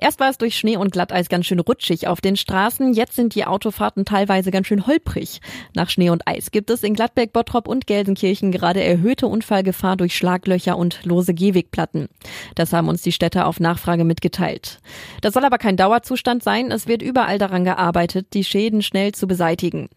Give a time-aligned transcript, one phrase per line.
[0.00, 3.34] Erst war es durch Schnee und Glatteis ganz schön rutschig auf den Straßen, jetzt sind
[3.34, 5.40] die Autofahrten teilweise ganz schön holprig.
[5.74, 10.16] Nach Schnee und Eis gibt es in Gladbeck, Bottrop und Gelsenkirchen gerade erhöhte Unfallgefahr durch
[10.16, 12.08] Schlaglöcher und lose Gehwegplatten.
[12.54, 14.78] Das haben uns die Städte auf Nachfrage mitgeteilt.
[15.20, 19.26] Das soll aber kein Dauerzustand sein, es wird überall daran gearbeitet, die Schäden schnell zu
[19.26, 19.88] beseitigen.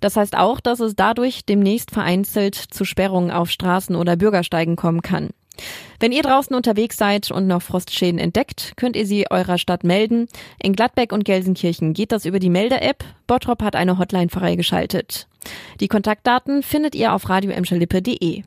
[0.00, 5.02] Das heißt auch, dass es dadurch demnächst vereinzelt zu Sperrungen auf Straßen oder Bürgersteigen kommen
[5.02, 5.30] kann.
[5.98, 10.28] Wenn ihr draußen unterwegs seid und noch Frostschäden entdeckt, könnt ihr sie eurer Stadt melden.
[10.62, 13.04] In Gladbeck und Gelsenkirchen geht das über die Melde-App.
[13.26, 15.26] Bottrop hat eine Hotline freigeschaltet.
[15.80, 18.42] Die Kontaktdaten findet ihr auf radioemschalippe.de.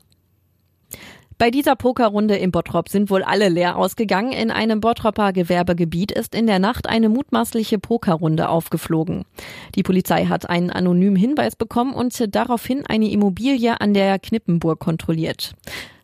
[1.44, 4.32] Bei dieser Pokerrunde im Bottrop sind wohl alle leer ausgegangen.
[4.32, 9.26] In einem Bottropper Gewerbegebiet ist in der Nacht eine mutmaßliche Pokerrunde aufgeflogen.
[9.74, 15.52] Die Polizei hat einen anonymen Hinweis bekommen und daraufhin eine Immobilie an der Knippenburg kontrolliert.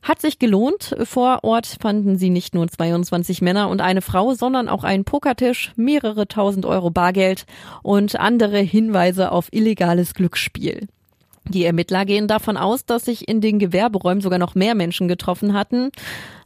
[0.03, 0.95] Hat sich gelohnt.
[1.05, 5.73] Vor Ort fanden sie nicht nur 22 Männer und eine Frau, sondern auch einen Pokertisch,
[5.75, 7.47] mehrere tausend Euro Bargeld
[7.83, 10.87] und andere Hinweise auf illegales Glücksspiel.
[11.49, 15.55] Die Ermittler gehen davon aus, dass sich in den Gewerberäumen sogar noch mehr Menschen getroffen
[15.55, 15.91] hatten.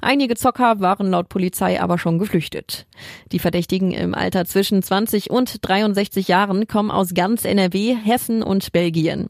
[0.00, 2.86] Einige Zocker waren laut Polizei aber schon geflüchtet.
[3.32, 8.72] Die Verdächtigen im Alter zwischen 20 und 63 Jahren kommen aus ganz NRW, Hessen und
[8.72, 9.28] Belgien.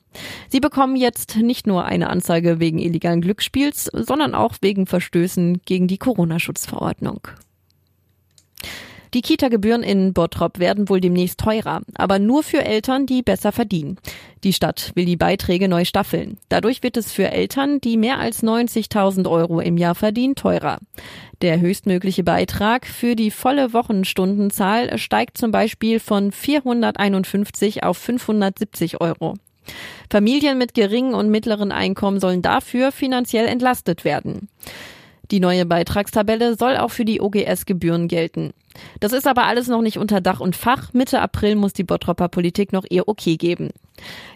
[0.48, 5.88] Sie bekommen jetzt nicht nur eine Anzeige wegen illegalen Glücksspiels, sondern auch wegen Verstößen gegen
[5.88, 7.26] die Corona-Schutzverordnung.
[9.14, 13.96] Die Kita-Gebühren in Bottrop werden wohl demnächst teurer, aber nur für Eltern, die besser verdienen.
[14.44, 16.36] Die Stadt will die Beiträge neu staffeln.
[16.50, 20.78] Dadurch wird es für Eltern, die mehr als 90.000 Euro im Jahr verdienen, teurer.
[21.40, 29.34] Der höchstmögliche Beitrag für die volle Wochenstundenzahl steigt zum Beispiel von 451 auf 570 Euro.
[30.10, 34.48] Familien mit geringen und mittleren Einkommen sollen dafür finanziell entlastet werden.
[35.30, 38.52] Die neue Beitragstabelle soll auch für die OGS-Gebühren gelten.
[39.00, 40.92] Das ist aber alles noch nicht unter Dach und Fach.
[40.92, 43.70] Mitte April muss die Bottropper Politik noch ihr Okay geben.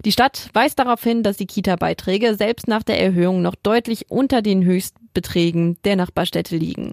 [0.05, 4.43] Die Stadt weist darauf hin, dass die Kita-Beiträge selbst nach der Erhöhung noch deutlich unter
[4.43, 6.93] den Höchstbeträgen der Nachbarstädte liegen.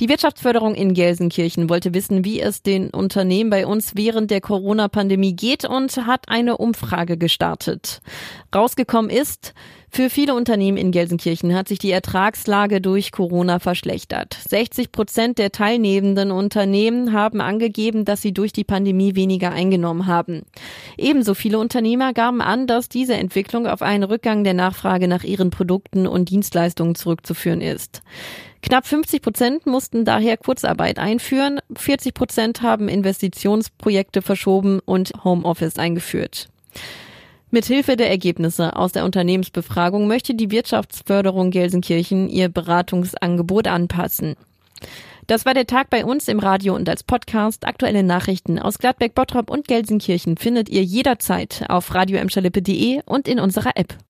[0.00, 5.36] Die Wirtschaftsförderung in Gelsenkirchen wollte wissen, wie es den Unternehmen bei uns während der Corona-Pandemie
[5.36, 8.00] geht und hat eine Umfrage gestartet.
[8.54, 9.52] Rausgekommen ist,
[9.90, 14.38] für viele Unternehmen in Gelsenkirchen hat sich die Ertragslage durch Corona verschlechtert.
[14.48, 20.46] 60 Prozent der teilnehmenden Unternehmen haben angegeben, dass sie durch die Pandemie weniger eingenommen haben.
[20.96, 25.50] Ebenso viele Unternehmer gaben an, dass diese Entwicklung auf einen Rückgang der Nachfrage nach ihren
[25.50, 28.00] Produkten und Dienstleistungen zurückzuführen ist.
[28.62, 36.48] Knapp 50 Prozent mussten daher Kurzarbeit einführen, 40 Prozent haben Investitionsprojekte verschoben und Homeoffice eingeführt.
[37.50, 44.36] Mithilfe der Ergebnisse aus der Unternehmensbefragung möchte die Wirtschaftsförderung Gelsenkirchen ihr Beratungsangebot anpassen.
[45.26, 47.66] Das war der Tag bei uns im Radio und als Podcast.
[47.66, 53.76] Aktuelle Nachrichten aus Gladbeck, Bottrop und Gelsenkirchen findet ihr jederzeit auf radioemschalippe.de und in unserer
[53.76, 53.94] App.